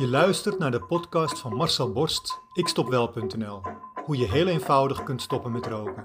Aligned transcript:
Je 0.00 0.08
luistert 0.08 0.58
naar 0.58 0.70
de 0.70 0.80
podcast 0.80 1.38
van 1.38 1.54
Marcel 1.54 1.92
Borst, 1.92 2.40
ikstopwel.nl. 2.52 3.62
Hoe 4.04 4.16
je 4.16 4.30
heel 4.30 4.46
eenvoudig 4.46 5.02
kunt 5.02 5.22
stoppen 5.22 5.52
met 5.52 5.66
roken. 5.66 6.04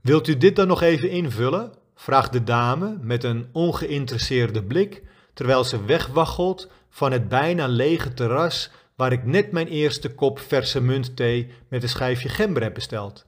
Wilt 0.00 0.28
u 0.28 0.36
dit 0.36 0.56
dan 0.56 0.66
nog 0.66 0.82
even 0.82 1.10
invullen? 1.10 1.72
vraagt 1.94 2.32
de 2.32 2.42
dame 2.42 2.98
met 3.00 3.24
een 3.24 3.48
ongeïnteresseerde 3.52 4.64
blik 4.64 5.02
terwijl 5.34 5.64
ze 5.64 5.84
wegwaggelt 5.84 6.70
van 6.88 7.12
het 7.12 7.28
bijna 7.28 7.66
lege 7.66 8.14
terras 8.14 8.70
waar 8.96 9.12
ik 9.12 9.24
net 9.24 9.52
mijn 9.52 9.66
eerste 9.66 10.14
kop 10.14 10.38
verse 10.38 10.80
muntthee 10.80 11.52
met 11.68 11.82
een 11.82 11.88
schijfje 11.88 12.28
gember 12.28 12.62
heb 12.62 12.74
besteld. 12.74 13.26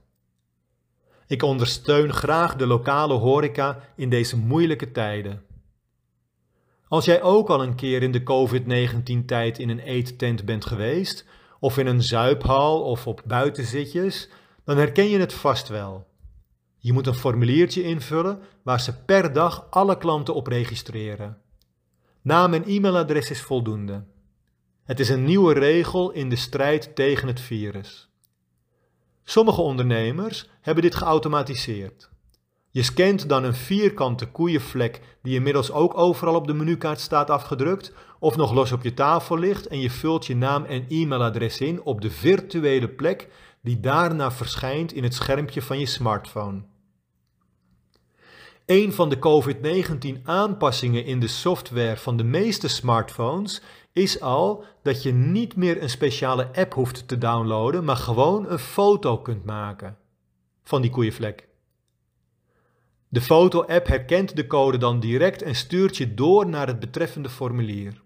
Ik 1.27 1.43
ondersteun 1.43 2.13
graag 2.13 2.57
de 2.57 2.67
lokale 2.67 3.15
horeca 3.15 3.81
in 3.97 4.11
deze 4.11 4.37
moeilijke 4.37 4.93
tijden. 4.93 5.53
Als 6.95 7.05
jij 7.05 7.23
ook 7.23 7.49
al 7.49 7.63
een 7.63 7.75
keer 7.75 8.03
in 8.03 8.13
de 8.13 8.23
COVID-19-tijd 8.23 9.59
in 9.59 9.69
een 9.69 9.79
eettent 9.79 10.45
bent 10.45 10.65
geweest, 10.65 11.25
of 11.61 11.79
in 11.79 11.87
een 11.87 12.03
zuiphal 12.03 12.83
of 12.83 13.07
op 13.07 13.23
buitenzitjes, 13.25 14.29
dan 14.65 14.77
herken 14.77 15.09
je 15.09 15.19
het 15.19 15.33
vast 15.33 15.69
wel. 15.69 16.07
Je 16.79 16.93
moet 16.93 17.07
een 17.07 17.15
formuliertje 17.15 17.83
invullen 17.83 18.43
waar 18.63 18.81
ze 18.81 19.03
per 19.05 19.33
dag 19.33 19.67
alle 19.71 19.99
klanten 19.99 20.35
op 20.35 20.47
registreren. 20.47 21.39
Naam 22.23 22.55
en 22.55 22.65
e-mailadres 22.65 23.31
is 23.31 23.43
voldoende. 23.43 24.05
Het 24.85 25.01
is 25.01 25.09
een 25.09 25.25
nieuwe 25.25 25.53
regel 25.53 26.11
in 26.11 26.29
de 26.29 26.37
strijd 26.37 26.95
tegen 26.95 27.29
het 27.29 27.41
virus. 27.41 28.09
Sommige 29.25 29.61
ondernemers 29.61 30.49
hebben 30.61 30.83
dit 30.83 30.95
geautomatiseerd. 30.95 32.11
Je 32.75 32.83
scant 32.83 33.29
dan 33.29 33.45
een 33.45 33.55
vierkante 33.55 34.27
koeienvlek 34.27 35.01
die 35.23 35.35
inmiddels 35.35 35.73
ook 35.73 35.99
overal 35.99 36.35
op 36.35 36.47
de 36.47 36.55
menukaart 36.55 37.01
staat 37.01 37.31
afgedrukt 37.31 37.93
of 38.19 38.37
nog 38.37 38.53
los 38.53 38.73
op 38.73 38.83
je 38.83 38.95
tafel 38.95 39.39
ligt 39.39 39.67
en 39.67 39.81
je 39.81 39.91
vult 39.91 40.27
je 40.27 40.37
naam 40.37 40.65
en 40.65 40.85
e-mailadres 40.89 41.61
in 41.61 41.83
op 41.83 42.01
de 42.01 42.11
virtuele 42.11 42.89
plek 42.89 43.29
die 43.63 43.81
daarna 43.81 44.31
verschijnt 44.31 44.93
in 44.93 45.03
het 45.03 45.15
schermpje 45.15 45.63
van 45.63 45.79
je 45.79 45.87
smartphone. 45.87 46.63
Een 48.67 48.93
van 48.93 49.09
de 49.09 49.19
COVID-19 49.19 50.23
aanpassingen 50.23 51.05
in 51.05 51.21
de 51.21 51.29
software 51.29 51.97
van 51.97 52.17
de 52.17 52.25
meeste 52.25 52.69
smartphones 52.69 53.63
is 53.93 54.21
al 54.21 54.65
dat 54.83 55.03
je 55.03 55.13
niet 55.13 55.57
meer 55.57 55.83
een 55.83 55.91
speciale 55.91 56.49
app 56.55 56.75
hoeft 56.75 57.09
te 57.09 57.19
downloaden, 57.19 57.85
maar 57.85 57.97
gewoon 57.97 58.51
een 58.51 58.59
foto 58.59 59.19
kunt 59.19 59.45
maken 59.45 59.97
van 60.63 60.83
die 60.83 60.91
koeienvlek. 60.91 61.53
De 63.15 63.21
foto-app 63.21 63.87
herkent 63.87 64.37
de 64.37 64.47
code 64.47 64.79
dan 64.79 65.01
direct 65.01 65.43
en 65.43 65.55
stuurt 65.55 65.97
je 65.97 66.15
door 66.15 66.47
naar 66.49 66.67
het 66.67 66.81
betreffende 66.81 67.29
formulier. 67.29 68.03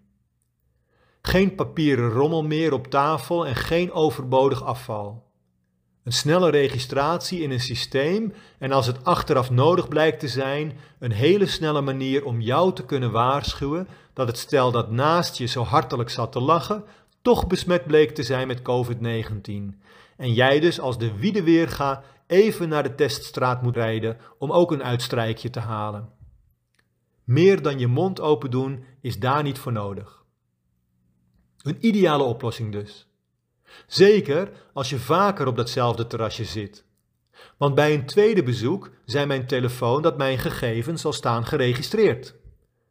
Geen 1.21 1.55
papieren 1.55 2.09
rommel 2.09 2.43
meer 2.43 2.73
op 2.73 2.87
tafel 2.87 3.45
en 3.45 3.55
geen 3.55 3.91
overbodig 3.91 4.63
afval. 4.63 5.23
Een 6.03 6.11
snelle 6.11 6.49
registratie 6.49 7.41
in 7.41 7.51
een 7.51 7.59
systeem 7.59 8.33
en 8.59 8.71
als 8.71 8.85
het 8.87 9.05
achteraf 9.05 9.49
nodig 9.49 9.87
blijkt 9.87 10.19
te 10.19 10.27
zijn, 10.27 10.77
een 10.99 11.11
hele 11.11 11.45
snelle 11.45 11.81
manier 11.81 12.25
om 12.25 12.41
jou 12.41 12.73
te 12.73 12.85
kunnen 12.85 13.11
waarschuwen 13.11 13.87
dat 14.13 14.27
het 14.27 14.37
stel 14.37 14.71
dat 14.71 14.91
naast 14.91 15.37
je 15.37 15.45
zo 15.45 15.63
hartelijk 15.63 16.09
zat 16.09 16.31
te 16.31 16.39
lachen, 16.39 16.83
toch 17.21 17.47
besmet 17.47 17.85
bleek 17.85 18.15
te 18.15 18.23
zijn 18.23 18.47
met 18.47 18.61
COVID-19. 18.61 19.79
En 20.17 20.33
jij 20.33 20.59
dus 20.59 20.79
als 20.79 20.97
de 20.97 21.17
wiedeweerga 21.17 22.03
even 22.29 22.69
naar 22.69 22.83
de 22.83 22.95
teststraat 22.95 23.61
moet 23.61 23.75
rijden 23.75 24.17
om 24.37 24.51
ook 24.51 24.71
een 24.71 24.83
uitstrijkje 24.83 25.49
te 25.49 25.59
halen. 25.59 26.09
Meer 27.23 27.61
dan 27.61 27.79
je 27.79 27.87
mond 27.87 28.19
open 28.19 28.51
doen 28.51 28.83
is 29.01 29.19
daar 29.19 29.43
niet 29.43 29.59
voor 29.59 29.71
nodig. 29.71 30.23
Een 31.61 31.77
ideale 31.79 32.23
oplossing 32.23 32.71
dus. 32.71 33.07
Zeker 33.87 34.51
als 34.73 34.89
je 34.89 34.99
vaker 34.99 35.47
op 35.47 35.55
datzelfde 35.55 36.07
terrasje 36.07 36.45
zit. 36.45 36.85
Want 37.57 37.75
bij 37.75 37.93
een 37.93 38.05
tweede 38.05 38.43
bezoek 38.43 38.91
zei 39.05 39.25
mijn 39.25 39.47
telefoon 39.47 40.01
dat 40.01 40.17
mijn 40.17 40.37
gegevens 40.37 41.05
al 41.05 41.13
staan 41.13 41.45
geregistreerd. 41.45 42.35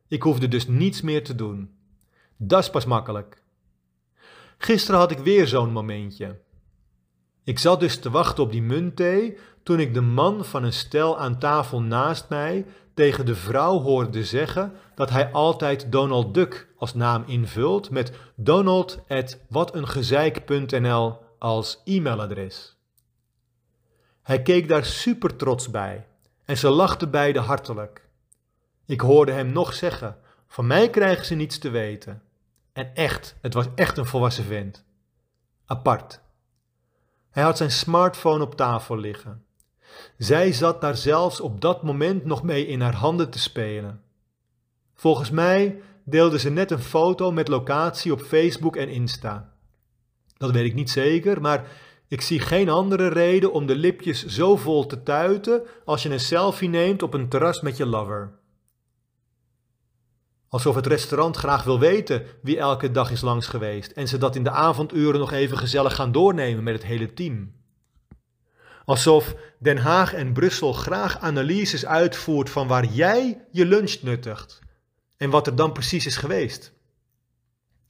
Ik 0.09 0.23
hoefde 0.23 0.49
dus 0.49 0.67
niets 0.67 1.01
meer 1.01 1.25
te 1.25 1.35
doen. 1.35 1.71
Dat 2.37 2.63
is 2.63 2.71
pas 2.71 2.85
makkelijk. 2.85 3.43
Gisteren 4.59 5.01
had 5.01 5.11
ik 5.11 5.19
weer 5.19 5.47
zo'n 5.47 5.73
momentje. 5.73 6.41
Ik 7.49 7.59
zat 7.59 7.81
dus 7.81 8.01
te 8.01 8.11
wachten 8.11 8.43
op 8.43 8.53
die 8.53 8.63
muntthee 8.63 9.39
toen 9.63 9.81
ik 9.81 9.95
de 9.95 10.01
man 10.01 10.45
van 10.45 10.65
een 10.65 10.73
stel 10.73 11.19
aan 11.19 11.39
tafel 11.39 11.83
naast 11.83 12.29
mij 12.29 12.67
tegen 12.95 13.27
de 13.27 13.35
vrouw 13.35 13.81
hoorde 13.81 14.25
zeggen 14.25 14.73
dat 14.95 15.11
hij 15.11 15.33
altijd 15.33 15.93
Donald 15.93 16.35
Duck 16.35 16.69
als 16.77 16.95
naam 16.95 17.25
invult 17.27 17.91
met 17.91 18.13
donald.watengezeik.nl 18.35 21.17
als 21.39 21.81
e-mailadres. 21.85 22.77
Hij 24.23 24.43
keek 24.43 24.69
daar 24.69 24.85
super 24.85 25.37
trots 25.37 25.71
bij 25.71 26.07
en 26.45 26.57
ze 26.57 26.69
lachten 26.69 27.11
beiden 27.11 27.43
hartelijk. 27.43 28.09
Ik 28.87 29.01
hoorde 29.01 29.33
hem 29.33 29.53
nog 29.53 29.75
zeggen: 29.75 30.17
Van 30.49 30.67
mij 30.67 30.91
krijgen 30.91 31.27
ze 31.27 31.35
niets 31.35 31.59
te 31.59 31.71
weten. 31.71 32.23
En 32.73 32.95
echt, 32.95 33.37
het 33.41 33.55
was 33.55 33.67
echt 33.75 33.99
een 33.99 34.07
volwassen 34.07 34.45
vent. 34.45 34.85
Apart. 35.67 36.27
Hij 37.31 37.43
had 37.43 37.57
zijn 37.57 37.71
smartphone 37.71 38.45
op 38.45 38.55
tafel 38.55 38.99
liggen. 38.99 39.45
Zij 40.19 40.53
zat 40.53 40.81
daar 40.81 40.97
zelfs 40.97 41.41
op 41.41 41.61
dat 41.61 41.83
moment 41.83 42.25
nog 42.25 42.43
mee 42.43 42.67
in 42.67 42.81
haar 42.81 42.95
handen 42.95 43.31
te 43.31 43.39
spelen. 43.39 44.03
Volgens 44.95 45.31
mij 45.31 45.81
deelde 46.05 46.39
ze 46.39 46.51
net 46.51 46.71
een 46.71 46.83
foto 46.83 47.33
met 47.33 47.49
locatie 47.49 48.13
op 48.13 48.21
Facebook 48.21 48.77
en 48.77 48.89
Insta. 48.89 49.53
Dat 50.37 50.51
weet 50.51 50.65
ik 50.65 50.75
niet 50.75 50.91
zeker, 50.91 51.41
maar 51.41 51.67
ik 52.09 52.21
zie 52.21 52.41
geen 52.41 52.69
andere 52.69 53.09
reden 53.09 53.53
om 53.53 53.67
de 53.67 53.77
lipjes 53.77 54.27
zo 54.27 54.57
vol 54.57 54.87
te 54.87 55.03
tuiten 55.03 55.63
als 55.85 56.03
je 56.03 56.11
een 56.11 56.21
selfie 56.21 56.69
neemt 56.69 57.03
op 57.03 57.15
een 57.15 57.29
terras 57.29 57.61
met 57.61 57.77
je 57.77 57.87
lover. 57.87 58.33
Alsof 60.49 60.75
het 60.75 60.87
restaurant 60.87 61.37
graag 61.37 61.65
wil 61.65 61.79
weten 61.79 62.23
wie 62.43 62.59
elke 62.59 62.91
dag 62.91 63.11
is 63.11 63.21
langs 63.21 63.47
geweest 63.47 63.91
en 63.91 64.09
ze 64.09 64.19
dat 64.19 64.37
in 64.37 64.43
de 64.43 64.51
avonduren 64.51 65.21
nog 65.21 65.33
even 65.33 65.59
gezellig 65.59 65.95
gaan 65.95 66.13
doornemen 66.13 66.65
met 66.65 66.75
het 66.75 66.85
hele 66.85 67.13
team. 67.13 67.53
Alsof 68.85 69.35
Den 69.59 69.79
Haag 69.79 70.15
en 70.15 70.33
Brussel 70.33 70.73
graag 70.73 71.19
analyses 71.19 71.87
uitvoert 71.87 72.51
van 72.51 72.67
waar 72.67 72.85
jij 72.85 73.45
je 73.53 73.67
lunch 73.67 73.97
nuttigt 74.03 74.59
en 75.17 75.31
wat 75.31 75.47
er 75.47 75.57
dan 75.57 75.73
precies 75.73 76.07
is 76.07 76.17
geweest. 76.17 76.73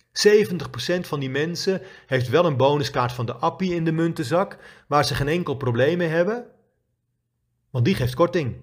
70% 0.09 1.01
van 1.01 1.21
die 1.21 1.31
mensen 1.31 1.83
heeft 2.07 2.29
wel 2.29 2.45
een 2.45 2.57
bonuskaart 2.57 3.13
van 3.13 3.27
de 3.27 3.35
Appie 3.35 3.75
in 3.75 3.85
de 3.85 3.93
muntenzak, 3.93 4.59
waar 4.89 5.05
ze 5.05 5.15
geen 5.15 5.29
enkel 5.29 5.55
probleem 5.55 5.99
mee 5.99 6.09
hebben, 6.09 6.47
want 7.71 7.85
die 7.85 7.95
geeft 7.95 8.15
korting. 8.15 8.57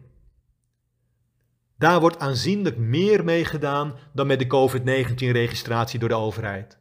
Daar 1.77 1.99
wordt 1.99 2.19
aanzienlijk 2.19 2.77
meer 2.77 3.23
mee 3.23 3.45
gedaan 3.45 3.95
dan 4.13 4.27
met 4.27 4.39
de 4.39 4.47
COVID-19-registratie 4.47 5.99
door 5.99 6.09
de 6.09 6.15
overheid. 6.15 6.77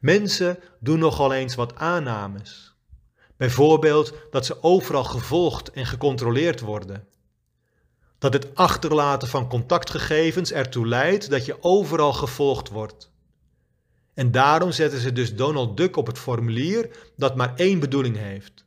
Mensen 0.00 0.58
doen 0.80 0.98
nogal 0.98 1.32
eens 1.32 1.54
wat 1.54 1.74
aannames. 1.74 2.74
Bijvoorbeeld 3.36 4.14
dat 4.30 4.46
ze 4.46 4.62
overal 4.62 5.04
gevolgd 5.04 5.70
en 5.70 5.86
gecontroleerd 5.86 6.60
worden. 6.60 7.08
Dat 8.18 8.32
het 8.32 8.54
achterlaten 8.54 9.28
van 9.28 9.48
contactgegevens 9.48 10.52
ertoe 10.52 10.86
leidt 10.86 11.30
dat 11.30 11.44
je 11.44 11.62
overal 11.62 12.12
gevolgd 12.12 12.68
wordt. 12.68 13.12
En 14.14 14.30
daarom 14.30 14.72
zetten 14.72 15.00
ze 15.00 15.12
dus 15.12 15.34
Donald 15.36 15.76
Duck 15.76 15.96
op 15.96 16.06
het 16.06 16.18
formulier 16.18 16.90
dat 17.16 17.36
maar 17.36 17.52
één 17.56 17.78
bedoeling 17.78 18.16
heeft: 18.16 18.63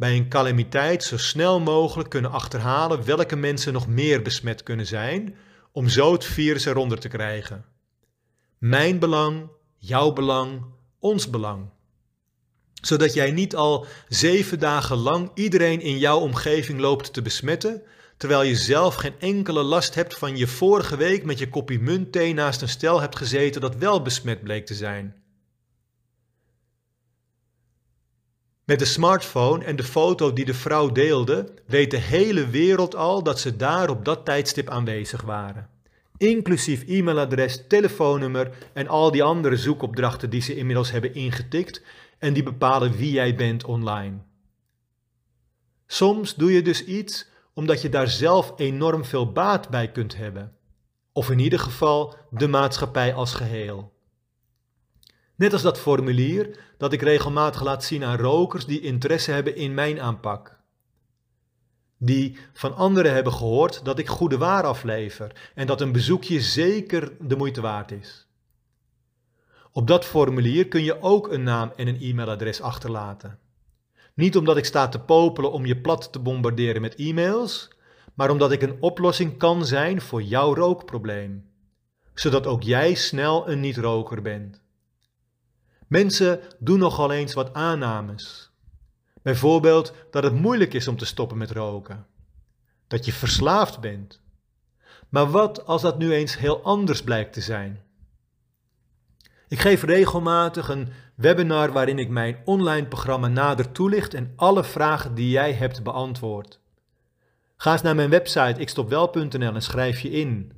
bij 0.00 0.16
een 0.16 0.28
calamiteit 0.28 1.02
zo 1.02 1.16
snel 1.16 1.60
mogelijk 1.60 2.08
kunnen 2.08 2.30
achterhalen 2.30 3.04
welke 3.04 3.36
mensen 3.36 3.72
nog 3.72 3.86
meer 3.86 4.22
besmet 4.22 4.62
kunnen 4.62 4.86
zijn, 4.86 5.36
om 5.72 5.88
zo 5.88 6.12
het 6.12 6.24
virus 6.24 6.64
eronder 6.64 6.98
te 6.98 7.08
krijgen. 7.08 7.64
Mijn 8.58 8.98
belang, 8.98 9.48
jouw 9.76 10.12
belang, 10.12 10.64
ons 10.98 11.30
belang. 11.30 11.70
Zodat 12.82 13.14
jij 13.14 13.30
niet 13.30 13.56
al 13.56 13.86
zeven 14.08 14.58
dagen 14.58 14.96
lang 14.96 15.30
iedereen 15.34 15.80
in 15.80 15.98
jouw 15.98 16.18
omgeving 16.18 16.80
loopt 16.80 17.12
te 17.12 17.22
besmetten, 17.22 17.82
terwijl 18.16 18.42
je 18.42 18.56
zelf 18.56 18.94
geen 18.94 19.18
enkele 19.18 19.62
last 19.62 19.94
hebt 19.94 20.18
van 20.18 20.36
je 20.36 20.46
vorige 20.46 20.96
week 20.96 21.24
met 21.24 21.38
je 21.38 21.48
kopie 21.48 21.80
muntthee 21.80 22.34
naast 22.34 22.62
een 22.62 22.68
stel 22.68 23.00
hebt 23.00 23.16
gezeten 23.16 23.60
dat 23.60 23.76
wel 23.76 24.02
besmet 24.02 24.42
bleek 24.42 24.66
te 24.66 24.74
zijn. 24.74 25.19
Met 28.70 28.78
de 28.78 28.84
smartphone 28.84 29.64
en 29.64 29.76
de 29.76 29.84
foto 29.84 30.32
die 30.32 30.44
de 30.44 30.54
vrouw 30.54 30.92
deelde, 30.92 31.54
weet 31.66 31.90
de 31.90 31.96
hele 31.96 32.48
wereld 32.48 32.96
al 32.96 33.22
dat 33.22 33.40
ze 33.40 33.56
daar 33.56 33.90
op 33.90 34.04
dat 34.04 34.24
tijdstip 34.24 34.68
aanwezig 34.68 35.22
waren. 35.22 35.68
Inclusief 36.16 36.84
e-mailadres, 36.86 37.64
telefoonnummer 37.68 38.50
en 38.72 38.88
al 38.88 39.10
die 39.10 39.22
andere 39.22 39.56
zoekopdrachten 39.56 40.30
die 40.30 40.42
ze 40.42 40.56
inmiddels 40.56 40.90
hebben 40.90 41.14
ingetikt 41.14 41.82
en 42.18 42.32
die 42.32 42.42
bepalen 42.42 42.96
wie 42.96 43.12
jij 43.12 43.34
bent 43.34 43.64
online. 43.64 44.16
Soms 45.86 46.34
doe 46.34 46.52
je 46.52 46.62
dus 46.62 46.84
iets 46.84 47.28
omdat 47.54 47.82
je 47.82 47.88
daar 47.88 48.08
zelf 48.08 48.52
enorm 48.56 49.04
veel 49.04 49.32
baat 49.32 49.68
bij 49.68 49.90
kunt 49.90 50.16
hebben. 50.16 50.52
Of 51.12 51.30
in 51.30 51.38
ieder 51.38 51.58
geval 51.58 52.16
de 52.30 52.48
maatschappij 52.48 53.14
als 53.14 53.34
geheel. 53.34 53.92
Net 55.40 55.52
als 55.52 55.62
dat 55.62 55.78
formulier 55.78 56.58
dat 56.76 56.92
ik 56.92 57.02
regelmatig 57.02 57.62
laat 57.62 57.84
zien 57.84 58.04
aan 58.04 58.16
rokers 58.16 58.66
die 58.66 58.80
interesse 58.80 59.30
hebben 59.30 59.56
in 59.56 59.74
mijn 59.74 60.00
aanpak. 60.00 60.58
Die 61.98 62.38
van 62.52 62.76
anderen 62.76 63.12
hebben 63.12 63.32
gehoord 63.32 63.84
dat 63.84 63.98
ik 63.98 64.08
goede 64.08 64.38
waar 64.38 64.64
aflever 64.64 65.50
en 65.54 65.66
dat 65.66 65.80
een 65.80 65.92
bezoekje 65.92 66.40
zeker 66.40 67.12
de 67.20 67.36
moeite 67.36 67.60
waard 67.60 67.92
is. 67.92 68.26
Op 69.72 69.86
dat 69.86 70.04
formulier 70.04 70.68
kun 70.68 70.82
je 70.82 71.02
ook 71.02 71.32
een 71.32 71.42
naam 71.42 71.72
en 71.76 71.86
een 71.86 72.00
e-mailadres 72.00 72.60
achterlaten. 72.60 73.38
Niet 74.14 74.36
omdat 74.36 74.56
ik 74.56 74.64
sta 74.64 74.88
te 74.88 75.00
popelen 75.00 75.52
om 75.52 75.66
je 75.66 75.80
plat 75.80 76.12
te 76.12 76.18
bombarderen 76.18 76.80
met 76.80 76.94
e-mails, 76.94 77.70
maar 78.14 78.30
omdat 78.30 78.52
ik 78.52 78.62
een 78.62 78.76
oplossing 78.80 79.38
kan 79.38 79.66
zijn 79.66 80.00
voor 80.00 80.22
jouw 80.22 80.54
rookprobleem, 80.54 81.50
zodat 82.14 82.46
ook 82.46 82.62
jij 82.62 82.94
snel 82.94 83.48
een 83.48 83.60
niet-roker 83.60 84.22
bent. 84.22 84.68
Mensen 85.90 86.40
doen 86.58 86.78
nogal 86.78 87.12
eens 87.12 87.34
wat 87.34 87.54
aannames. 87.54 88.50
Bijvoorbeeld 89.22 89.92
dat 90.10 90.22
het 90.22 90.34
moeilijk 90.34 90.74
is 90.74 90.88
om 90.88 90.96
te 90.96 91.04
stoppen 91.04 91.38
met 91.38 91.50
roken. 91.50 92.06
Dat 92.86 93.04
je 93.04 93.12
verslaafd 93.12 93.80
bent. 93.80 94.20
Maar 95.08 95.30
wat 95.30 95.66
als 95.66 95.82
dat 95.82 95.98
nu 95.98 96.12
eens 96.12 96.38
heel 96.38 96.62
anders 96.62 97.02
blijkt 97.02 97.32
te 97.32 97.40
zijn? 97.40 97.82
Ik 99.48 99.60
geef 99.60 99.82
regelmatig 99.82 100.68
een 100.68 100.88
webinar 101.14 101.72
waarin 101.72 101.98
ik 101.98 102.08
mijn 102.08 102.36
online 102.44 102.86
programma 102.86 103.28
nader 103.28 103.72
toelicht 103.72 104.14
en 104.14 104.32
alle 104.36 104.64
vragen 104.64 105.14
die 105.14 105.30
jij 105.30 105.52
hebt 105.52 105.82
beantwoord. 105.82 106.60
Ga 107.56 107.72
eens 107.72 107.82
naar 107.82 107.94
mijn 107.94 108.10
website 108.10 108.60
ikstopwel.nl 108.60 109.54
en 109.54 109.62
schrijf 109.62 110.00
je 110.00 110.10
in. 110.10 110.52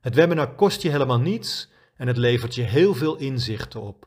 Het 0.00 0.14
webinar 0.14 0.54
kost 0.54 0.82
je 0.82 0.90
helemaal 0.90 1.20
niets 1.20 1.70
en 1.96 2.06
het 2.06 2.16
levert 2.16 2.54
je 2.54 2.62
heel 2.62 2.94
veel 2.94 3.16
inzichten 3.16 3.80
op. 3.80 4.06